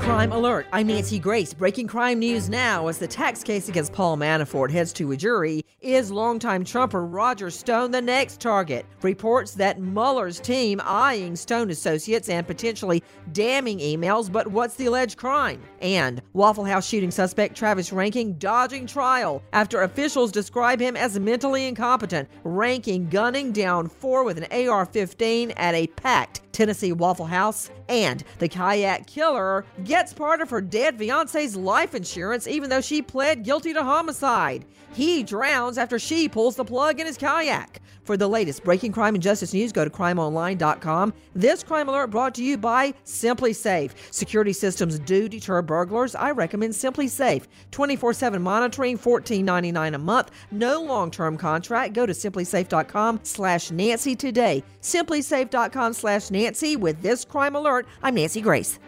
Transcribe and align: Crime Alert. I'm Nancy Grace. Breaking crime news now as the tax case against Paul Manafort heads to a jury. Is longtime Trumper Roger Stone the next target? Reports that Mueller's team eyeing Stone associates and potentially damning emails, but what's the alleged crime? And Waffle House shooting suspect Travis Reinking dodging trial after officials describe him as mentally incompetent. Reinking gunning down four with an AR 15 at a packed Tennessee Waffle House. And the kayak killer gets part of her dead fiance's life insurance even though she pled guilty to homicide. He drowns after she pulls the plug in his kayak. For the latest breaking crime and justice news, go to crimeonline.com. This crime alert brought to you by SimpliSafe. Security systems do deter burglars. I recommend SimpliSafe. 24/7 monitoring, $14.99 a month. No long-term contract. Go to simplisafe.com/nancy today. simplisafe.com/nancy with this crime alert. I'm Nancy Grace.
Crime 0.00 0.32
Alert. 0.32 0.66
I'm 0.72 0.86
Nancy 0.86 1.18
Grace. 1.18 1.52
Breaking 1.52 1.86
crime 1.86 2.18
news 2.18 2.48
now 2.48 2.88
as 2.88 2.98
the 2.98 3.06
tax 3.06 3.42
case 3.42 3.68
against 3.68 3.92
Paul 3.92 4.16
Manafort 4.16 4.70
heads 4.70 4.94
to 4.94 5.12
a 5.12 5.16
jury. 5.16 5.62
Is 5.82 6.10
longtime 6.10 6.64
Trumper 6.64 7.04
Roger 7.04 7.50
Stone 7.50 7.90
the 7.90 8.00
next 8.00 8.40
target? 8.40 8.86
Reports 9.02 9.52
that 9.54 9.78
Mueller's 9.78 10.40
team 10.40 10.80
eyeing 10.84 11.36
Stone 11.36 11.70
associates 11.70 12.30
and 12.30 12.46
potentially 12.46 13.02
damning 13.32 13.78
emails, 13.78 14.32
but 14.32 14.46
what's 14.46 14.74
the 14.74 14.86
alleged 14.86 15.18
crime? 15.18 15.62
And 15.80 16.22
Waffle 16.32 16.64
House 16.64 16.88
shooting 16.88 17.10
suspect 17.10 17.56
Travis 17.56 17.90
Reinking 17.90 18.38
dodging 18.38 18.86
trial 18.86 19.42
after 19.52 19.82
officials 19.82 20.32
describe 20.32 20.80
him 20.80 20.96
as 20.96 21.18
mentally 21.18 21.66
incompetent. 21.66 22.28
Reinking 22.44 23.10
gunning 23.10 23.52
down 23.52 23.88
four 23.88 24.24
with 24.24 24.38
an 24.38 24.68
AR 24.68 24.86
15 24.86 25.52
at 25.52 25.74
a 25.74 25.86
packed 25.88 26.40
Tennessee 26.52 26.92
Waffle 26.92 27.26
House. 27.26 27.70
And 27.88 28.22
the 28.38 28.48
kayak 28.48 29.06
killer 29.06 29.64
gets 29.90 30.12
part 30.12 30.40
of 30.40 30.50
her 30.50 30.60
dead 30.60 30.96
fiance's 30.96 31.56
life 31.56 31.96
insurance 31.96 32.46
even 32.46 32.70
though 32.70 32.80
she 32.80 33.02
pled 33.02 33.42
guilty 33.42 33.74
to 33.74 33.82
homicide. 33.82 34.64
He 34.92 35.24
drowns 35.24 35.78
after 35.78 35.98
she 35.98 36.28
pulls 36.28 36.54
the 36.54 36.64
plug 36.64 37.00
in 37.00 37.08
his 37.08 37.18
kayak. 37.18 37.80
For 38.04 38.16
the 38.16 38.28
latest 38.28 38.64
breaking 38.64 38.92
crime 38.92 39.14
and 39.14 39.22
justice 39.22 39.52
news, 39.52 39.72
go 39.72 39.84
to 39.84 39.90
crimeonline.com. 39.90 41.12
This 41.34 41.64
crime 41.64 41.88
alert 41.88 42.08
brought 42.08 42.34
to 42.36 42.42
you 42.42 42.56
by 42.56 42.94
SimpliSafe. 43.04 43.90
Security 44.12 44.52
systems 44.52 45.00
do 45.00 45.28
deter 45.28 45.60
burglars. 45.60 46.14
I 46.14 46.30
recommend 46.30 46.72
SimpliSafe. 46.72 47.46
24/7 47.72 48.42
monitoring, 48.42 48.96
$14.99 48.96 49.94
a 49.94 49.98
month. 49.98 50.30
No 50.52 50.82
long-term 50.82 51.36
contract. 51.36 51.94
Go 51.94 52.06
to 52.06 52.12
simplisafe.com/nancy 52.12 54.16
today. 54.16 54.62
simplisafe.com/nancy 54.82 56.76
with 56.76 57.02
this 57.02 57.24
crime 57.24 57.56
alert. 57.56 57.86
I'm 58.02 58.14
Nancy 58.14 58.40
Grace. 58.40 58.78